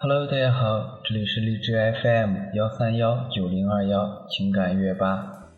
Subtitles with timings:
[0.00, 5.50] Hello，大家好，这里是荔枝 FM 幺三幺九零二幺情感乐吧。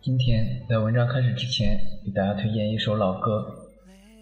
[0.00, 3.70] 今天在文章开始之前，给大家推荐一首老歌，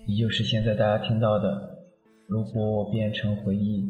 [0.06, 1.78] 也就是现在大家听到的
[2.26, 3.80] 《如果我变成回忆》。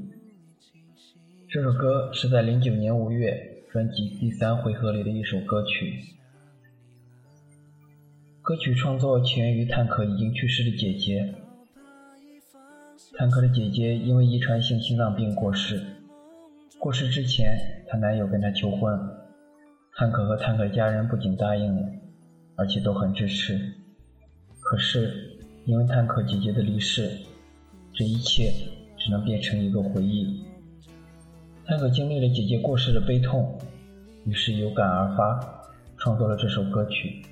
[1.48, 6.04] 这首歌是在零九年五月专辑第三回合里的一首歌曲。
[8.42, 11.34] 歌曲创作起源于探克已经去世的姐姐。
[13.18, 15.82] 坦克的姐姐因为遗传性心脏病过世。
[16.78, 18.98] 过世之前，她男友跟她求婚，
[19.94, 21.88] 坦克和坦克家人不仅答应了，
[22.54, 23.60] 而且都很支持。
[24.60, 27.10] 可是，因为坦克姐姐的离世，
[27.92, 28.50] 这一切
[28.96, 30.42] 只能变成一个回忆。
[31.66, 33.58] 坦克经历了姐姐过世的悲痛，
[34.24, 35.38] 于是有感而发，
[35.98, 37.22] 创作了这首歌曲，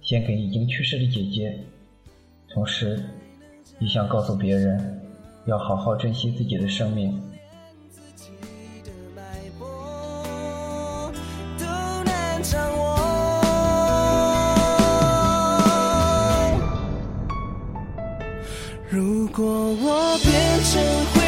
[0.00, 1.56] 献给已经去世的姐姐，
[2.48, 2.98] 同时，
[3.78, 4.95] 也想告诉别人。
[5.46, 7.20] 要好好珍惜自己的生命。
[18.88, 20.32] 如果我变
[20.64, 21.25] 成灰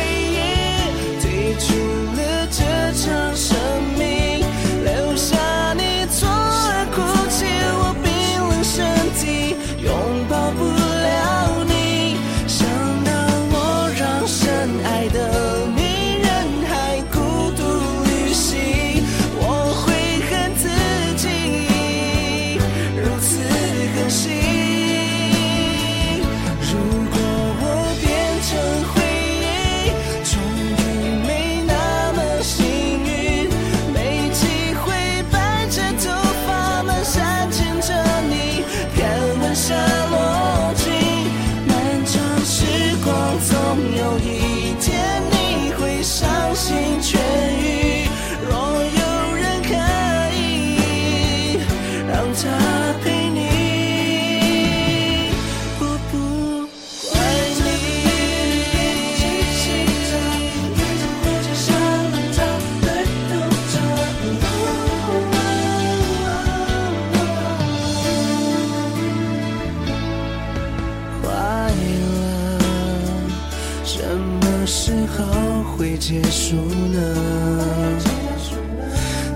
[76.09, 76.99] 结束呢？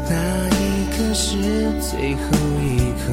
[0.08, 0.16] 那
[0.48, 1.36] 一刻是
[1.82, 2.22] 最后
[2.62, 2.64] 一
[2.96, 3.04] 刻，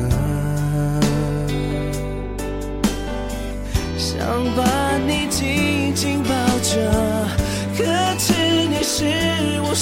[3.98, 4.18] 想
[4.56, 4.64] 把
[5.06, 6.72] 你紧紧抱着，
[7.78, 7.84] 可
[8.18, 8.32] 知
[8.70, 9.04] 你是
[9.62, 9.74] 我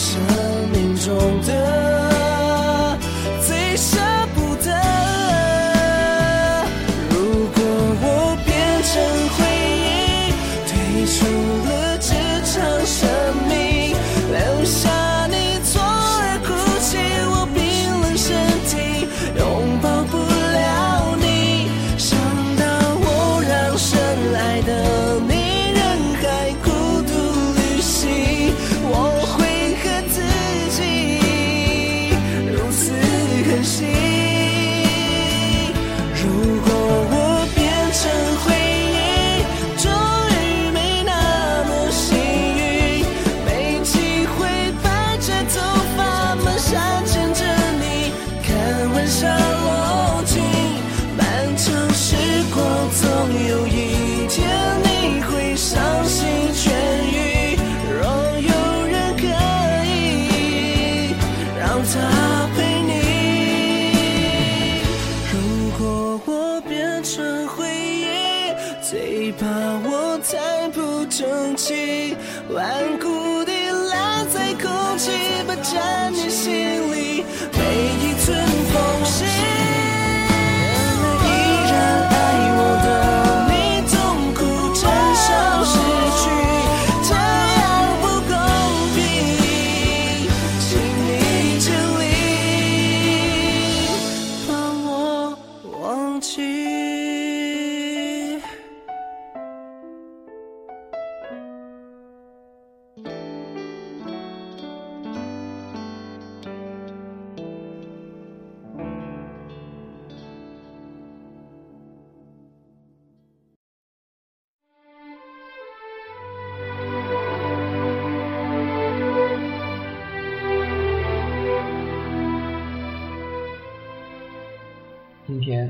[69.32, 69.46] 怕
[69.84, 72.16] 我太不争气，
[72.50, 73.52] 顽固地
[73.90, 75.12] 赖在空气，
[75.48, 76.67] 霸占你心。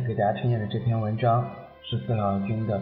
[0.08, 1.46] 给大家推荐的这篇文章
[1.84, 2.80] 是四小军的《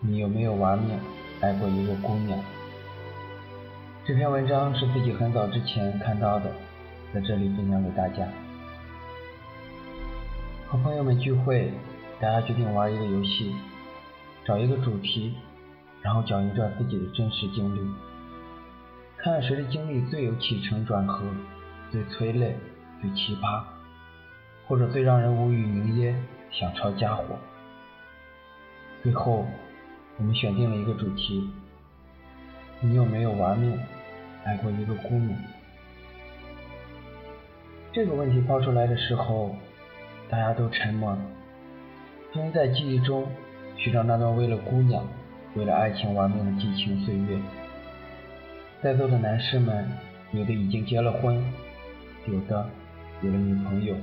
[0.00, 0.98] 你有没有玩命
[1.40, 2.36] 爱过一个姑娘》。
[4.04, 6.50] 这篇文章是自己很早之前看到的，
[7.14, 8.26] 在这里分享给大家。
[10.66, 11.72] 和朋友们聚会，
[12.18, 13.54] 大家决定玩一个游戏，
[14.44, 15.32] 找一个主题，
[16.02, 17.80] 然后讲一段自己的真实经历，
[19.18, 21.24] 看看谁的经历最有起承转合，
[21.92, 22.56] 最催泪，
[23.00, 23.62] 最奇葩，
[24.66, 26.12] 或者最让人无语凝噎，
[26.50, 27.38] 想抄家伙。
[29.02, 29.46] 最后，
[30.18, 31.48] 我们选定了一个主题：
[32.80, 33.78] 你有没有玩命
[34.44, 35.38] 爱过一个姑娘？
[37.92, 39.54] 这个问题抛出来的时候。
[40.28, 41.18] 大家都沉默了，
[42.34, 43.26] 因为在记忆中
[43.76, 45.04] 寻找那段为了姑娘、
[45.56, 47.36] 为了爱情玩命的激情岁月。
[48.80, 49.90] 在座的男士们，
[50.30, 51.44] 有的已经结了婚，
[52.28, 52.64] 有的
[53.22, 53.96] 有了女朋友，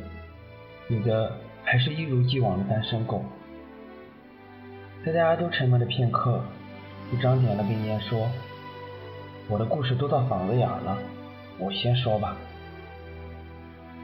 [0.90, 1.32] 有的
[1.70, 3.26] 还是一如既往的单身狗。
[5.06, 6.42] 在大家都沉默的片刻，
[7.12, 8.26] 一张点了根烟，说
[9.50, 10.98] ：“我的故事都到嗓子眼了，
[11.60, 12.38] 我先说吧。”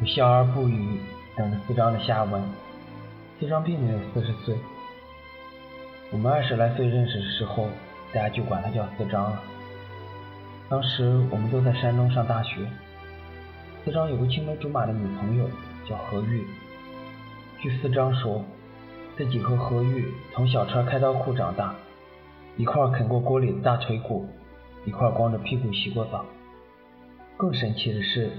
[0.01, 1.00] 我笑而不语。
[1.38, 2.44] 等着四张的下文。
[3.39, 4.56] 四张并没有四十岁，
[6.12, 7.69] 我们二十来岁认识的时候，
[8.12, 9.42] 大家就管他叫四张了。
[10.69, 12.68] 当时我们都在山东上大学，
[13.86, 15.50] 四张有个青梅竹马的女朋友
[15.88, 16.45] 叫何玉。
[17.63, 18.44] 据四张说，
[19.15, 21.74] 自己和何玉从小穿开裆裤长大，
[22.57, 24.27] 一块啃过锅里的大腿骨，
[24.83, 26.25] 一块光着屁股洗过澡。
[27.38, 28.31] 更神奇的是，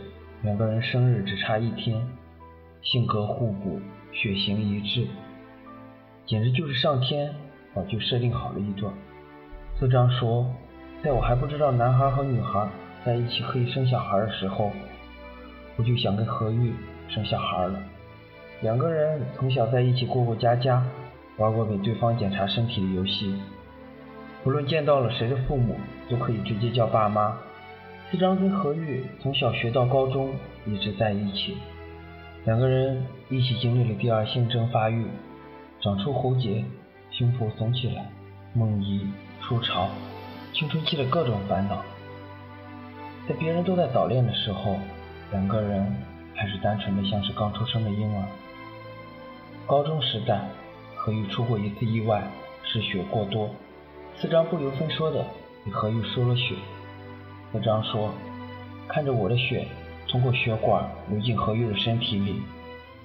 [0.43, 2.07] 两个人生日只差一天。
[2.83, 3.81] 性格互补，
[4.13, 5.07] 血型一致，
[6.27, 7.35] 简直就是上天
[7.75, 8.93] 早就设定好了一段。
[9.81, 10.47] 四张说，
[11.03, 12.69] 在我还不知道男孩和女孩
[13.07, 14.71] 在一起可以生小孩的时候，
[15.77, 16.75] 我就想跟何玉
[17.09, 17.81] 生小孩了。
[18.61, 20.83] 两个人从小在一起过过家家，
[21.37, 23.35] 玩过给对方检查身体的游戏，
[24.43, 25.77] 不论见到了谁的父母，
[26.09, 27.37] 都可以直接叫爸妈。
[28.11, 30.33] 四张跟何玉从小学到高中
[30.67, 31.57] 一直在一起。
[32.45, 35.07] 两个人一起经历了第二性征发育，
[35.81, 36.65] 长出喉结，
[37.11, 38.07] 胸脯耸起来，
[38.55, 39.07] 梦遗、
[39.41, 39.89] 初潮，
[40.53, 41.83] 青春期的各种烦恼。
[43.29, 44.77] 在别人都在早恋的时候，
[45.33, 45.85] 两个人
[46.35, 48.25] 还是单纯的像是刚出生的婴儿。
[49.67, 50.41] 高中时代，
[50.95, 52.23] 何玉出过一次意外，
[52.63, 53.49] 失血过多，
[54.17, 55.25] 四张不由分说的
[55.65, 56.55] 给何玉输了血。
[57.51, 58.13] 四张说
[58.87, 59.67] ：“看着我的血。”
[60.07, 62.37] 通过血管流进何玉的身体里，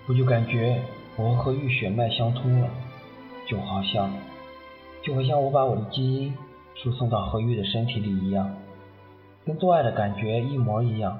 [0.05, 0.79] 我就感觉
[1.15, 2.69] 我和何玉血脉相通了，
[3.47, 4.11] 就好像，
[5.01, 6.37] 就好像我把我的基因
[6.75, 8.53] 输送到何玉的身体里一样，
[9.45, 11.17] 跟做爱的感觉一模一样，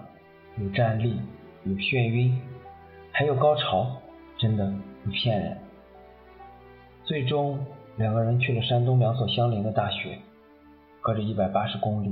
[0.57, 1.17] 有站立，
[1.63, 2.39] 有眩晕，
[3.13, 3.89] 还有高潮，
[4.39, 5.55] 真的不骗人。
[7.03, 7.63] 最终，
[7.97, 10.17] 两个人去了山东两所相邻的大学，
[11.01, 12.11] 隔着一百八十公里，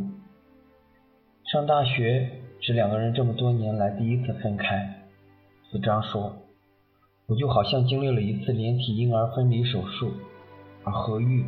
[1.46, 2.44] 上大学。
[2.60, 5.06] 是两个人这么多年来第一次分开。
[5.70, 6.36] 四张说
[7.30, 10.12] ：“我就好像经历了一次连体婴儿分离手术，
[10.84, 11.46] 而何玉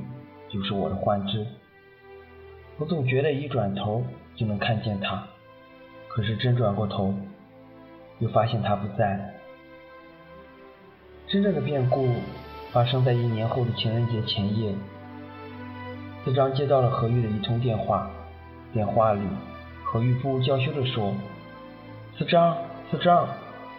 [0.47, 1.47] 就是我的幻肢。
[2.77, 4.03] 我总觉得一转头
[4.35, 5.27] 就能看见他，
[6.07, 7.11] 可是真转过头，
[8.19, 9.28] 又发现他不在了。
[11.29, 12.09] 真正的变故
[12.71, 14.73] 发生在一年后的情人节前夜。
[16.25, 18.09] 四张接到了何玉的一通电话，
[18.73, 19.21] 电话里。”
[19.85, 21.13] 何玉不无娇羞地说
[22.17, 22.57] ：“四张，
[22.89, 23.27] 四张，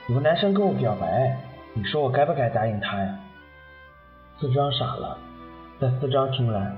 [0.08, 1.36] 有个男生跟我表白，
[1.74, 3.18] 你说我该不该答应他呀？”
[4.38, 5.18] 四张傻了，
[5.80, 6.72] 在四张听来，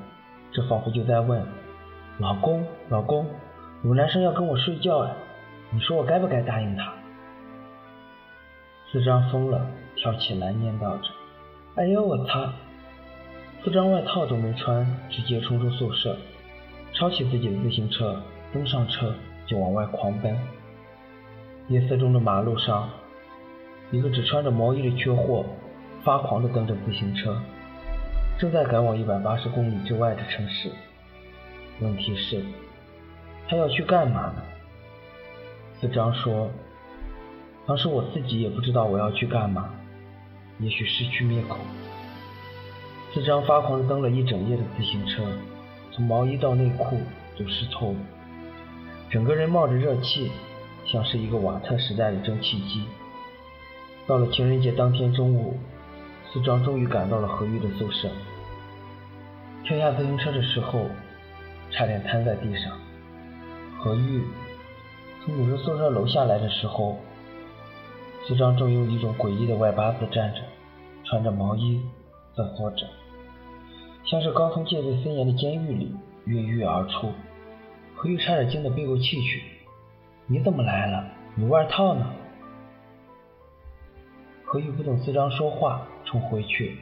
[0.52, 1.43] 这仿佛就在问
[2.19, 3.26] ：“老公，老公，
[3.83, 5.11] 有个男生要跟我睡觉哎，
[5.71, 6.93] 你说我该不该答应他？”
[8.91, 11.09] 四张疯了，跳起来念叨着
[11.77, 12.53] ：“哎呦我擦！”
[13.63, 16.17] 四张外套都没穿，直接冲出宿舍，
[16.93, 18.21] 抄起自己的自行车。
[18.53, 19.15] 登上车
[19.47, 20.37] 就往外狂奔。
[21.69, 22.91] 夜色中的马路上，
[23.91, 25.47] 一个只穿着毛衣的缺货
[26.03, 27.41] 发狂地蹬着自行车，
[28.39, 30.71] 正在赶往一百八十公里之外的城市。
[31.81, 32.43] 问题是，
[33.49, 34.43] 他要去干嘛呢？
[35.81, 36.51] 四张说
[37.67, 39.71] ：“当时我自己也不知道我要去干嘛，
[40.59, 41.59] 也许失去灭口。”
[43.14, 45.23] 四张发狂蹬了一整夜的自行车，
[45.90, 46.99] 从毛衣到内裤
[47.38, 47.99] 都湿透了。
[49.11, 50.30] 整个人冒着热气，
[50.87, 52.85] 像是一个瓦特时代的蒸汽机。
[54.06, 55.59] 到了情人节当天中午，
[56.32, 58.11] 四张终于赶到了何玉的宿舍。
[59.64, 60.87] 跳下自行车的时候，
[61.71, 62.73] 差点瘫在地上。
[63.78, 64.25] 何玉
[65.23, 66.99] 从女生宿舍楼下来的时候，
[68.26, 70.41] 四张正用一种诡异的外八字站着，
[71.05, 71.81] 穿着毛衣，
[72.37, 72.87] 瑟缩着，
[74.05, 77.12] 像是刚从戒备森严的监狱里越狱而出。
[77.95, 79.43] 何玉差点惊得背过气去。
[80.26, 81.05] 你怎么来了？
[81.35, 82.11] 你外套呢？
[84.45, 86.79] 何玉不等四张说话，冲回去。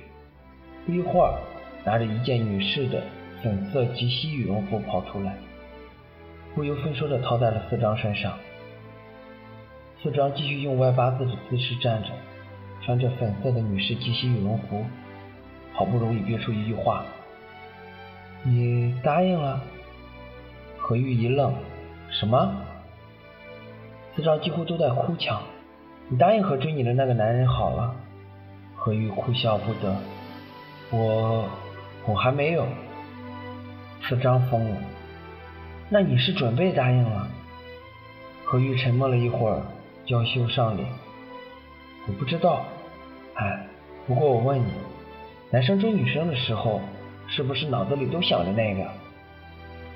[0.85, 1.39] 不一会儿，
[1.85, 3.03] 拿着一件女士的
[3.43, 5.37] 粉色及膝羽绒服跑出来，
[6.55, 8.39] 不由分说的套在了四张身上。
[10.03, 12.09] 四张继续用歪八字的姿势站着，
[12.83, 14.83] 穿着粉色的女士及膝羽绒服，
[15.75, 17.05] 好不容易憋出一句话
[18.43, 19.61] ：“你答应了？”
[20.81, 21.55] 何玉一愣
[22.11, 22.51] ：“什么？”
[24.17, 25.43] 四张几乎都在哭腔
[26.09, 27.95] ：“你答应和追你的那个男人好了？”
[28.75, 29.95] 何玉哭笑不得
[30.91, 31.47] ：“我……
[32.07, 32.67] 我还没有。”
[34.09, 34.77] 四张疯了
[35.91, 37.29] ：“那你是准备答应了？”
[38.47, 39.63] 何玉沉默了一会儿。
[40.11, 40.89] 娇羞上脸，
[42.09, 42.65] 我不知道，
[43.35, 43.65] 哎，
[44.09, 44.73] 不过我问你，
[45.53, 46.81] 男生追女生的时候，
[47.29, 48.91] 是不是脑子里都想着那个？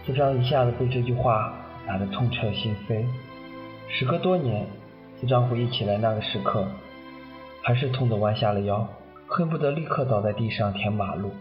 [0.06, 1.52] 四张一下子被这句话
[1.84, 3.04] 打得痛彻心扉。
[3.88, 4.64] 时隔多年，
[5.20, 6.64] 四张回忆起来那个时刻，
[7.64, 8.86] 还是痛得弯下了腰，
[9.26, 11.32] 恨不得立刻倒在地上填马路。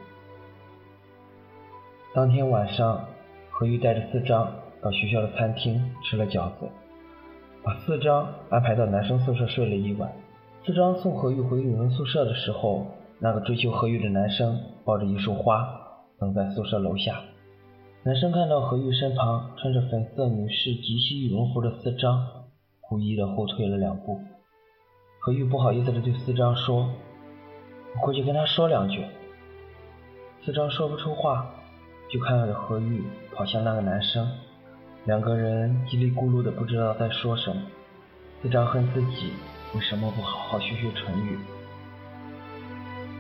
[2.16, 3.06] 当天晚上，
[3.52, 4.52] 何玉带着四张
[4.82, 6.68] 到学校的餐厅吃了饺子。
[7.64, 10.12] 把四张安排到男生宿舍睡了一晚。
[10.66, 12.86] 四张送何玉回女生宿舍的时候，
[13.20, 15.66] 那个追求何玉的男生抱着一束花
[16.20, 17.22] 等在宿舍楼下。
[18.04, 22.28] 男生看到何玉身旁穿着粉色女士及膝羽绒服的四张，
[22.82, 24.20] 故意的后退了两步。
[25.20, 26.90] 何玉不好意思的对四张说
[27.96, 29.06] ：“我过去跟他说两句。”
[30.44, 31.50] 四张说不出话，
[32.12, 33.02] 就看着何玉
[33.34, 34.28] 跑向那个男生。
[35.06, 37.62] 两个人叽里咕噜的，不知道在说什么。
[38.42, 39.34] 四张恨自己
[39.76, 41.38] 为什么不好好学学唇语。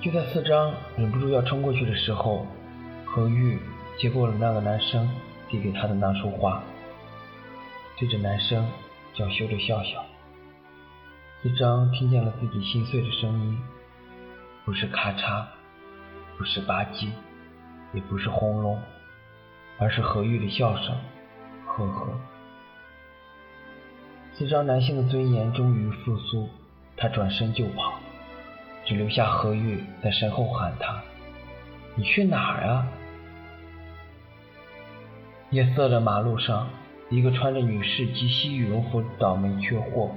[0.01, 2.47] 就在四张忍不住要冲过去的时候，
[3.05, 3.59] 何玉
[3.97, 5.09] 接过了那个男生
[5.49, 6.63] 递给他的那束花，
[7.99, 8.65] 对着男生
[9.13, 10.05] 娇羞的笑笑。
[11.41, 13.59] 四张听见了自己心碎的声音，
[14.63, 15.45] 不是咔嚓，
[16.37, 17.09] 不是吧唧，
[17.93, 18.81] 也不是轰隆，
[19.77, 20.95] 而是何玉的笑声。
[21.75, 22.07] 呵呵，
[24.35, 26.47] 四张男性的尊严终于复苏，
[26.95, 27.93] 他转身就跑，
[28.85, 31.01] 只留下何玉在身后喊他
[31.97, 32.87] ：“你去哪儿啊？”
[35.49, 36.69] 夜色的马路上，
[37.09, 40.11] 一个穿着女士及膝羽绒服的倒霉缺货，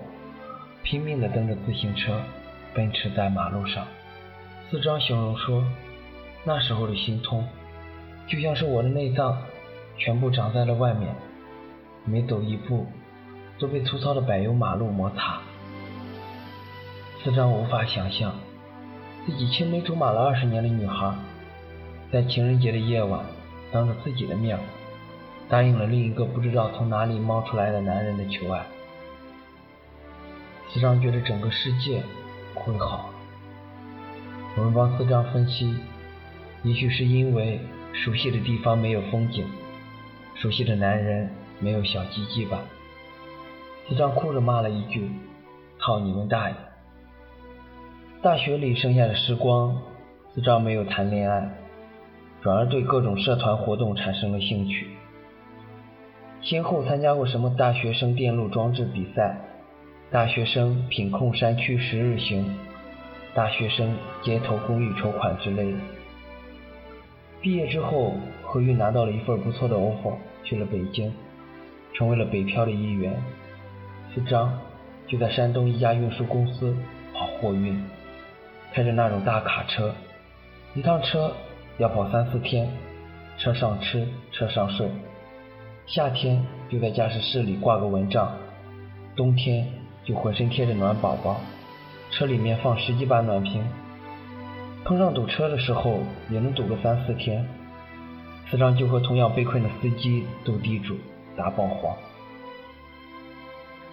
[0.83, 2.21] 拼命地蹬着自行车
[2.75, 3.87] 奔驰在马路上。
[4.71, 5.65] 四张形容说
[6.45, 7.49] ：“那时候的心痛，
[8.27, 9.43] 就像是我的内脏
[9.97, 11.15] 全部长在了外面。”
[12.07, 12.87] 每走一步，
[13.59, 15.41] 都被粗糙的柏油马路摩擦。
[17.23, 18.33] 四张无法想象，
[19.27, 21.13] 自己青梅竹马了二十年的女孩，
[22.13, 23.27] 在情人节的夜晚，
[23.73, 24.57] 当着自己的面，
[25.49, 28.65] 答应了另一个不知道从哪里冒出来的男人的求爱。
[30.69, 32.03] 四张觉得整个世界
[32.55, 33.11] 会好。
[34.57, 35.77] 我们帮四张分析，
[36.63, 37.61] 也许是因为
[37.93, 39.45] 熟悉的地方没有风景，
[40.37, 41.29] 熟悉的男人。
[41.61, 42.63] 没有小鸡鸡吧？
[43.89, 45.11] 四张哭着骂了一句
[45.81, 46.57] ：“操你们大爷！”
[48.23, 49.81] 大学里剩下的时光，
[50.35, 51.49] 四张没有谈恋爱，
[52.43, 54.89] 转而对各种社团活动产生了兴趣。
[56.43, 59.37] 先后参加过什么大学生电路装置比赛、
[60.11, 62.57] 大学生品控山区十日行、
[63.35, 65.79] 大学生街头公益筹款之类的。
[67.41, 71.13] 毕业之后，何玉拿到了一份不错的 offer，去了北京。
[71.97, 73.17] 成为了北漂的一员，
[74.15, 74.53] 四张
[75.07, 76.77] 就在山东一家运输公司
[77.15, 77.83] 跑货运，
[78.75, 79.95] 开着那种大卡车，
[80.75, 81.33] 一趟车
[81.79, 82.69] 要跑三四天，
[83.39, 84.91] 车上吃，车上睡，
[85.87, 88.31] 夏天就在驾驶室里挂个蚊帐，
[89.17, 89.67] 冬天
[90.05, 91.41] 就浑身贴着暖宝宝，
[92.11, 93.65] 车里面放十几把暖瓶，
[94.85, 97.49] 碰上堵车的时候也能堵个三四天，
[98.51, 100.95] 四张就和同样被困的司机斗地主。
[101.37, 101.95] 打爆黄。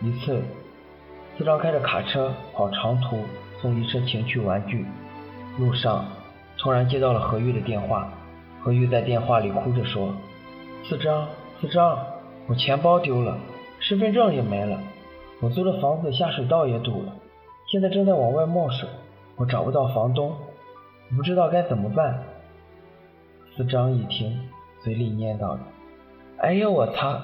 [0.01, 0.41] 一次，
[1.37, 3.19] 四张开着卡车跑长途
[3.61, 4.85] 送一车情趣玩具，
[5.57, 6.05] 路上
[6.57, 8.11] 突然接到了何玉的电话。
[8.61, 10.13] 何玉在电话里哭着说
[10.87, 11.27] ：“四张，
[11.59, 11.99] 四张，
[12.47, 13.37] 我钱包丢了，
[13.79, 14.79] 身份证也没了，
[15.41, 17.13] 我租的房子下水道也堵了，
[17.69, 18.87] 现在正在往外冒水，
[19.35, 20.29] 我找不到房东，
[21.09, 22.23] 我不知道该怎么办。”
[23.57, 24.49] 四张一听，
[24.81, 25.59] 嘴里念叨着
[26.39, 27.21] ：“哎呦我擦！”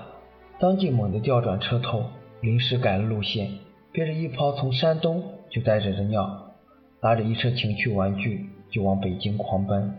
[0.59, 2.03] 当即猛地调转车头，
[2.41, 3.49] 临时改了路线，
[3.93, 6.51] 憋着一泡从山东就带着的尿，
[6.99, 9.95] 拉着一车情趣玩具就往北京狂奔，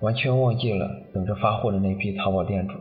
[0.00, 2.74] 完全忘记了等着发货的那批淘宝店主。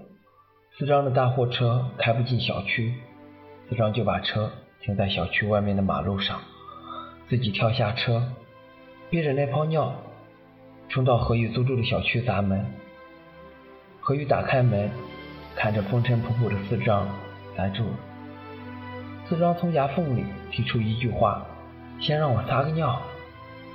[0.80, 2.96] 四张的大货车开不进小区，
[3.70, 6.42] 四张就把车停在小区外面的马路上，
[7.30, 8.34] 自己跳下车，
[9.12, 9.94] 憋着那泡尿，
[10.90, 12.66] 冲到何宇租住的小区砸门。
[14.02, 14.90] 何宇打开门，
[15.56, 17.08] 看着风尘仆仆的四张，
[17.56, 17.94] 呆住了。
[19.28, 21.46] 四张从牙缝里提出一句话
[22.00, 23.02] ：“先让我撒个尿。”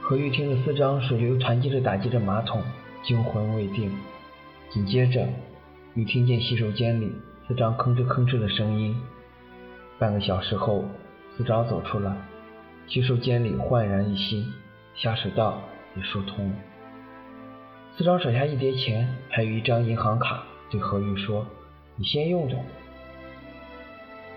[0.03, 2.63] 何玉听着四张水流湍急着打击着马桶，
[3.03, 3.91] 惊魂未定。
[4.71, 5.27] 紧接着，
[5.95, 7.13] 又听见洗手间里
[7.49, 8.97] 四张吭哧吭哧的声音。
[9.99, 10.85] 半个小时后，
[11.37, 12.13] 四张走出来，
[12.87, 14.53] 洗手间里焕然一新，
[14.95, 15.61] 下水道
[15.97, 16.55] 也疏通了。
[17.97, 21.47] 四张甩下一叠钱，还有一张银行卡，对何玉说
[21.97, 22.57] ：“你先用着。”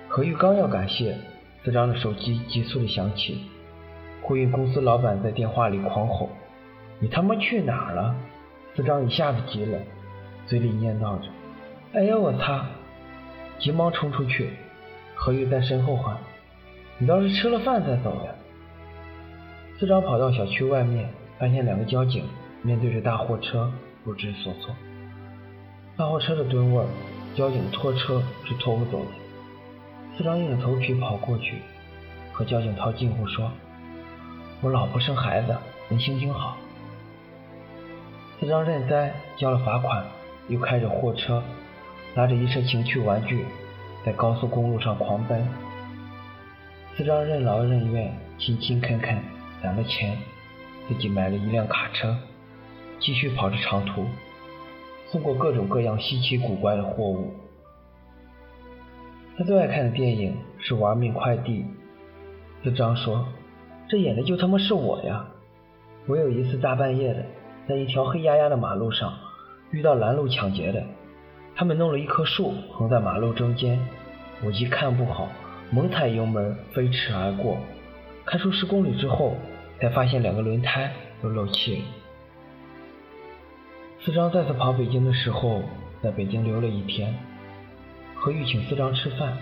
[0.10, 1.18] 何玉刚要感谢，
[1.64, 3.44] 四张的手机急速的响起，
[4.22, 6.30] 货运公司老板在电话里狂吼
[7.00, 8.16] ：“你他妈去哪儿了？”
[8.76, 9.80] 四张一下子急了。
[10.46, 11.30] 嘴里念叨着
[11.94, 12.66] ：“哎呀，我擦！”
[13.60, 14.50] 急忙冲出去，
[15.16, 16.18] 何玉在身后喊
[17.00, 18.32] ：“你倒是吃了饭再走呀！”
[19.80, 22.26] 四张跑到小区外面，发现两个交警
[22.62, 23.72] 面对着大货车
[24.04, 24.76] 不知所措。
[25.96, 26.84] 大货车的吨位，
[27.36, 29.12] 交警拖车是拖不走的。
[30.18, 31.62] 四张硬着头皮跑过去，
[32.32, 33.52] 和交警套近乎说
[34.62, 35.56] ：“我老婆生孩子，
[35.90, 36.58] 您心情好。”
[38.40, 40.06] 四张认栽，交了罚款。
[40.50, 41.42] 又开着货车，
[42.16, 43.46] 拉着一车情趣玩具，
[44.06, 45.48] 在高速公路上狂奔。
[46.98, 49.18] 四张任劳任怨，勤勤恳恳，
[49.62, 50.18] 攒了钱，
[50.90, 52.18] 自己买了一辆卡车，
[53.00, 54.06] 继续跑着长途，
[55.13, 57.32] 送过各种各样稀奇古怪的货物。
[59.38, 61.60] 他最爱看的电影是《玩命快递》。
[62.63, 63.24] 四张说
[63.88, 65.27] ：“这演的就他妈是我呀！
[66.08, 67.24] 我有一次大半夜的，
[67.70, 69.13] 在一条黑压压的马路上。”
[69.70, 70.84] 遇到拦路抢劫的，
[71.55, 73.80] 他们弄了一棵树横在马路中间，
[74.43, 75.30] 我一看不好，
[75.69, 77.58] 猛踩油门飞驰而过，
[78.26, 79.36] 开出十公里之后，
[79.80, 81.82] 才发现两个轮胎都漏气了。
[84.06, 85.62] 四张再次跑北京的时候，
[86.02, 87.16] 在北京留了一天。
[88.16, 89.38] 何玉请四张吃饭，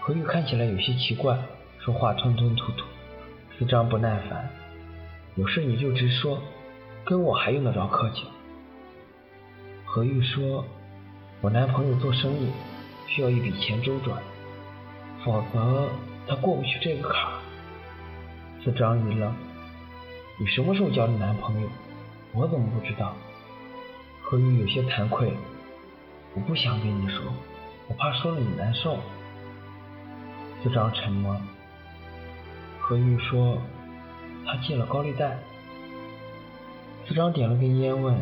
[0.00, 1.38] 何玉看起来有些奇怪，
[1.78, 2.84] 说话吞吞吐吐。
[3.58, 4.50] 四张不耐烦，
[5.36, 6.38] 有事你就直说，
[7.06, 8.24] 跟我还用得着客气？
[9.86, 10.62] 何玉说
[11.40, 12.50] ：“我男朋友做生意
[13.06, 14.22] 需要一笔钱周转，
[15.24, 15.88] 否则
[16.28, 17.32] 他过不去这个坎。”
[18.62, 19.34] 四张一愣
[20.38, 21.68] ：“你什么时候交的男朋友？
[22.34, 23.16] 我怎么不知道？”
[24.32, 25.30] 何玉有些惭愧
[26.32, 27.20] ：“我不想跟你说，
[27.86, 28.98] 我怕说了你难受。”
[30.64, 31.36] 四张沉默。
[32.80, 33.58] 何玉说
[34.46, 35.36] ：“他借了高利贷。”
[37.06, 38.18] 四张点了根烟问：“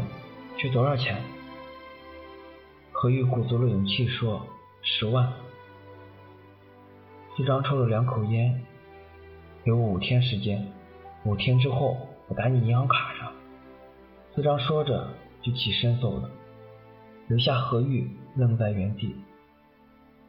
[0.58, 1.22] 缺多少钱？”
[2.90, 4.44] 何玉鼓足了勇气说
[4.82, 5.32] ：“十万。”
[7.38, 8.60] 四张抽了两口烟，
[9.62, 10.72] 给我五天时间，
[11.22, 13.32] 五天之后我打你银行卡上。
[14.34, 15.08] 四张说着
[15.42, 16.30] 就起身走了，
[17.28, 19.14] 留下何玉愣在原地。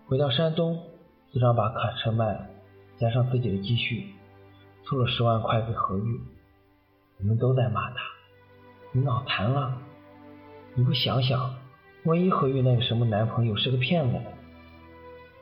[0.08, 0.84] 回到山东，
[1.32, 2.48] 四张把卡车卖了，
[2.98, 4.08] 加上自己的积蓄，
[4.86, 6.22] 凑了十万块给何玉。
[7.20, 7.98] 我们都在骂他
[8.92, 9.78] ：“你脑残了？
[10.76, 11.56] 你不想想？”
[12.04, 14.24] 万一何玉那个什么男朋友是个骗子呢？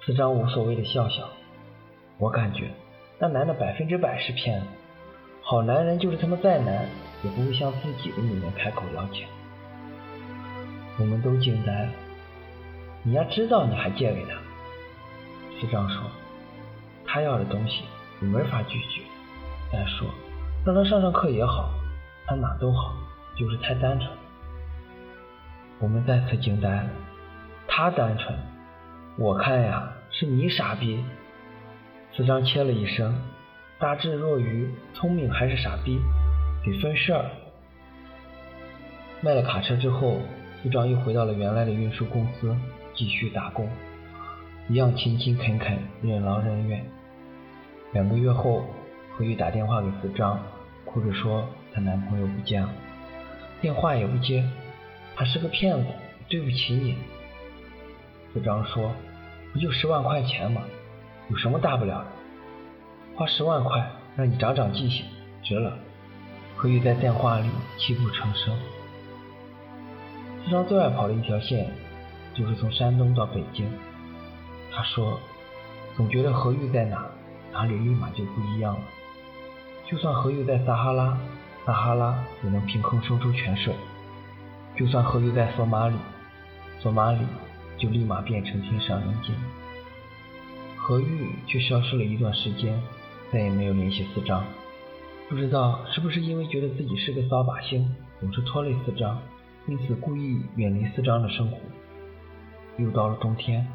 [0.05, 1.29] 四张无所谓的笑笑，
[2.17, 2.69] 我感觉
[3.17, 4.67] 那男的百分之百是骗子。
[5.41, 6.85] 好男人就是他妈再难
[7.23, 9.27] 也不会向自己的女人开口要钱。
[10.99, 11.89] 我们都惊呆了，
[13.03, 14.31] 你要知道你还借给他。
[15.59, 16.03] 四张说，
[17.05, 17.83] 他要的东西
[18.19, 19.01] 你没法拒绝。
[19.71, 20.07] 再说
[20.65, 21.71] 让他上上课也好，
[22.27, 22.93] 他哪都好，
[23.37, 24.11] 就是太单纯。
[25.79, 26.89] 我们再次惊呆了，
[27.67, 28.37] 他单纯，
[29.17, 31.03] 我看呀是你傻逼。
[32.11, 33.15] 四张切了一声，
[33.77, 35.99] 大智若愚，聪明还是傻逼，
[36.65, 37.25] 得分事儿。
[39.21, 40.19] 卖了卡车之后，
[40.61, 42.55] 四张又回到了原来的运输公司，
[42.93, 43.69] 继续打工，
[44.67, 46.85] 一样勤勤恳恳，任劳任怨。
[47.93, 48.65] 两个月后，
[49.15, 50.39] 何玉打电话给四张，
[50.85, 52.69] 哭着说她男朋友不见了，
[53.61, 54.43] 电话也不接。
[55.15, 55.85] 他是个骗子，
[56.29, 56.95] 对不起你。
[58.33, 58.91] 四张说
[59.51, 60.61] ：“不就十万块钱吗？
[61.29, 62.07] 有什么大不了的？
[63.15, 65.05] 花十万块让你长长记性，
[65.43, 65.77] 值了。”
[66.55, 68.57] 何玉在电话里泣不成声。
[70.49, 71.69] 四张最爱跑的一条线
[72.33, 73.71] 就是从山东到北京。
[74.71, 75.19] 他说
[75.95, 77.05] ：“总觉得何玉在哪，
[77.53, 78.81] 哪里立马就不一样了。
[79.85, 81.15] 就算何玉在撒哈拉，
[81.67, 83.75] 撒哈拉也能凭空生出泉水。”
[84.75, 85.95] 就算何玉在索马里，
[86.79, 87.19] 索马里
[87.77, 89.35] 就立马变成天上人间。
[90.75, 92.81] 何玉却消失了一段时间，
[93.31, 94.43] 再也没有联系四张。
[95.29, 99.15] 不知道是不是因为觉得自己是个扫把星，总是拖累四张，
[99.69, 101.59] 因此故意远离四张的生活。
[102.77, 103.67] 又到了冬天，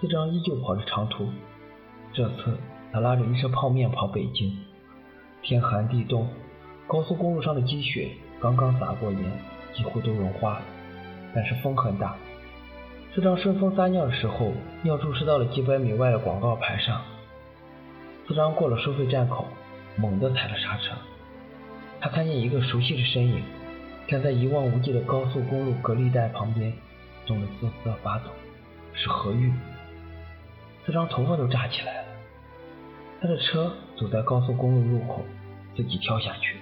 [0.00, 1.28] 四张依旧跑着长途，
[2.14, 2.56] 这次
[2.90, 4.56] 他拉着一车泡面跑北京。
[5.42, 6.26] 天寒地冻，
[6.86, 8.08] 高速公路上的积雪
[8.40, 9.20] 刚刚撒过盐，
[9.74, 10.62] 几乎都融化了，
[11.34, 12.16] 但是风很大。
[13.14, 16.98] 四张顺风撒尿的时候，尿注射到了几百米外的广告牌上。
[18.26, 19.44] 四张过了收费站口，
[19.98, 20.94] 猛地踩了刹车。
[22.00, 23.42] 他看见一个熟悉的身影，
[24.10, 26.72] 站在一望无际的高速公路隔离带旁边，
[27.26, 28.24] 冻得瑟瑟发抖，
[28.92, 29.52] 是何玉。
[30.84, 32.08] 四张头发都炸起来了。
[33.22, 35.24] 他的车走在高速公路路口，
[35.76, 36.56] 自己跳下去，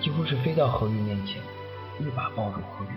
[0.00, 1.42] 几乎是飞到何玉面前，
[1.98, 2.88] 一把抱住何玉。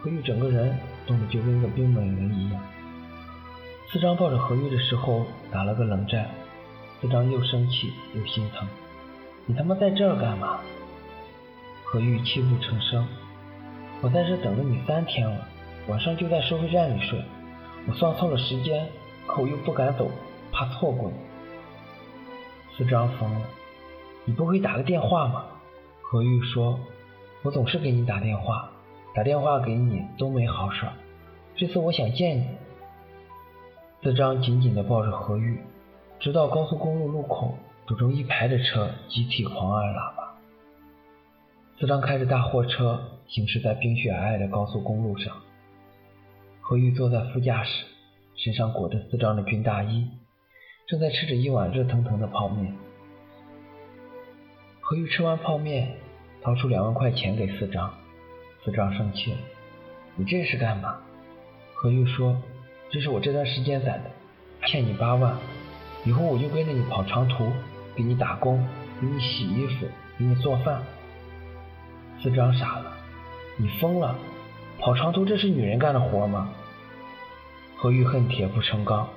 [0.00, 0.74] 何玉整个人
[1.06, 2.62] 冻得就跟个冰美人一样。
[3.92, 6.30] 四张抱着何玉的时候打了个冷战，
[7.02, 8.66] 四张又生气又心疼。
[9.44, 10.60] 你他妈在这干嘛？
[11.90, 13.06] 何玉泣不成声。
[14.00, 15.48] 我在这等了你三天了，
[15.88, 17.20] 晚上就在收费站里睡。
[17.86, 18.86] 我算错了时间，
[19.26, 20.10] 可我又不敢走，
[20.52, 21.16] 怕错过你。
[22.76, 23.40] 四张疯了，
[24.24, 25.44] 你不会打个电话吗？
[26.02, 26.78] 何玉说
[27.42, 28.70] ：“我总是给你打电话。”
[29.14, 30.86] 打电话给你都没好事，
[31.56, 32.46] 这次我想见你。
[34.00, 35.60] 四张紧紧地抱着何玉，
[36.20, 40.27] 直到高速公路路口，堵成一排的车集体狂按喇叭。
[41.80, 45.36] 四张开着大货车行驶在冰雪皑皑的高速公路上，
[46.60, 47.84] 何玉坐在副驾驶，
[48.34, 50.08] 身上裹着四张的军大衣，
[50.88, 52.74] 正在吃着一碗热腾腾的泡面。
[54.80, 55.94] 何玉吃完泡面，
[56.42, 57.94] 掏出两万块钱给四张。
[58.64, 59.38] 四张生气了，
[60.16, 60.98] 你这是干嘛？
[61.74, 62.42] 何玉说
[62.90, 64.10] ：“这是我这段时间攒的，
[64.66, 65.38] 欠你八万，
[66.04, 67.52] 以后我就跟着你跑长途，
[67.94, 68.66] 给你打工，
[69.00, 69.86] 给你洗衣服，
[70.18, 70.82] 给你做饭。”
[72.22, 72.92] 四张傻了，
[73.56, 74.16] 你疯了？
[74.80, 76.48] 跑长途这是女人干的活吗？
[77.76, 79.08] 何玉恨铁不成钢，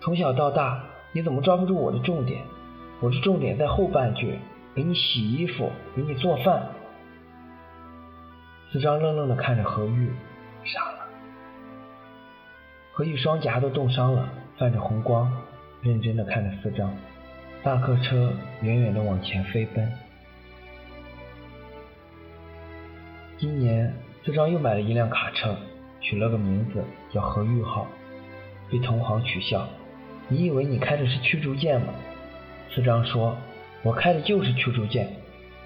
[0.00, 2.42] 从小到大你怎么抓不住我的重点？
[3.00, 4.38] 我的重点在后半句，
[4.74, 6.62] 给你洗衣服，给你做饭。
[8.72, 10.12] 四张愣愣的看着何玉，
[10.64, 10.98] 傻了。
[12.92, 14.28] 何玉双颊都冻伤了，
[14.58, 15.32] 泛着红光，
[15.80, 16.92] 认真的看着四张。
[17.62, 19.92] 大客车远远的往前飞奔。
[23.42, 23.92] 今年
[24.24, 25.56] 四张又买了一辆卡车，
[26.00, 27.88] 取了个名字叫何玉号，
[28.70, 29.68] 被同行取笑
[30.30, 31.88] ：“你以为你开的是驱逐舰吗？”
[32.72, 33.36] 四张说
[33.82, 35.12] ：“我开的就是驱逐舰。”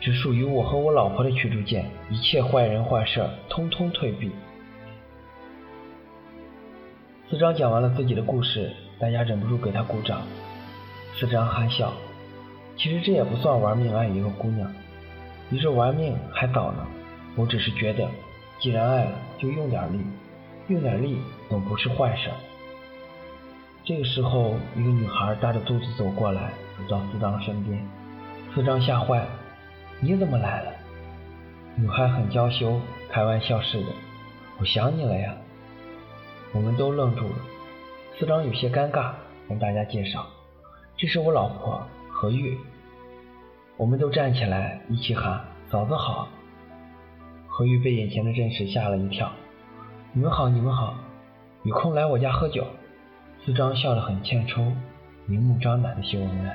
[0.01, 4.31] 只属于我和我老婆的驱逐舰，一切坏人坏事通通退避。
[7.29, 10.23] 四张讲完了自己的故事，大家忍不住给他鼓掌。
[11.15, 11.93] 四张憨笑，
[12.79, 14.67] 其实这也不算玩命爱一个姑娘，
[15.51, 16.87] 你这玩命还早呢。
[17.37, 18.11] 我只是觉得，
[18.59, 20.01] 既然爱了，就用点力，
[20.69, 22.31] 用点力总不是坏事。
[23.85, 27.87] 这个时候，一个女孩大着肚子走过来，走到四张身边，
[28.55, 29.29] 四张吓坏了。
[30.01, 30.73] 你怎么来了？
[31.77, 33.87] 女孩很娇羞，开玩笑似的
[34.59, 35.37] ：“我想你了呀。”
[36.53, 37.37] 我们都愣住了。
[38.19, 39.13] 四张有些尴尬，
[39.47, 40.27] 跟大家介绍
[40.97, 42.59] ：“这是我老婆何玉。”
[43.77, 46.27] 我们都站起来一起喊：“嫂子好！”
[47.57, 49.33] 何玉被眼前的阵势吓了一跳
[50.13, 50.95] ：“你们好，你们好，
[51.63, 52.67] 有空来我家喝酒。”
[53.47, 54.75] 四张笑得很欠抽，
[55.25, 56.55] 明目张胆的秀恩爱。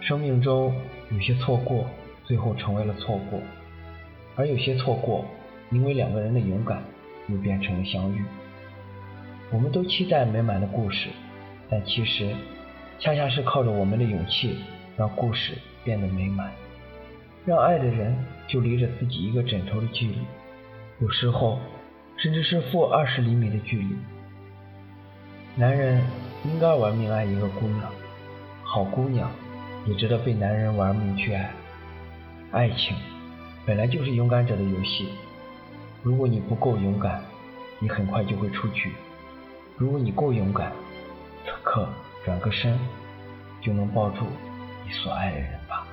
[0.00, 0.74] 生命中
[1.10, 1.84] 有些错过，
[2.24, 3.38] 最后成为了错过；
[4.34, 5.26] 而有些错过，
[5.70, 6.82] 因为两个人的勇敢，
[7.28, 8.24] 又变成了相遇。
[9.52, 11.10] 我们都期待美满的故事，
[11.68, 12.34] 但其实，
[12.98, 14.56] 恰恰是靠着我们的勇气，
[14.96, 15.52] 让故事
[15.84, 16.50] 变得美满，
[17.48, 18.14] 让爱的人
[18.46, 20.18] 就离着自己一个枕头的距离，
[21.00, 21.58] 有时候
[22.18, 23.96] 甚至是负二十厘米的距离。
[25.56, 26.04] 男人
[26.44, 27.90] 应该玩命爱一个姑娘，
[28.62, 29.30] 好姑娘。
[29.86, 31.50] 也值得被男人玩命去爱。
[32.52, 32.94] 爱情
[33.64, 35.08] 本来就是勇敢者的游戏。
[36.02, 37.22] 如果你不够勇敢，
[37.78, 38.90] 你很快就会出局；
[39.78, 40.70] 如果你够勇敢，
[41.46, 41.88] 此刻
[42.26, 42.78] 转个身
[43.62, 44.26] 就能抱住
[44.84, 45.86] 你所爱的人吧。